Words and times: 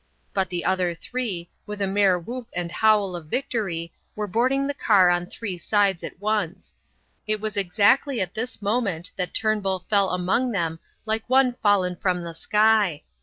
But 0.33 0.49
the 0.49 0.65
other 0.65 0.95
three, 0.95 1.51
with 1.67 1.79
a 1.79 1.85
mere 1.85 2.17
whoop 2.17 2.47
and 2.53 2.71
howl 2.71 3.15
of 3.15 3.27
victory, 3.27 3.93
were 4.15 4.25
boarding 4.25 4.65
the 4.65 4.73
car 4.73 5.11
on 5.11 5.27
three 5.27 5.59
sides 5.59 6.03
at 6.03 6.19
once. 6.19 6.73
It 7.27 7.39
was 7.39 7.55
exactly 7.55 8.19
at 8.19 8.33
this 8.33 8.63
moment 8.63 9.11
that 9.15 9.31
Turnbull 9.35 9.85
fell 9.91 10.09
among 10.09 10.53
them 10.53 10.79
like 11.05 11.29
one 11.29 11.53
fallen 11.61 11.95
from 11.95 12.23
the 12.23 12.33
sky. 12.33 13.03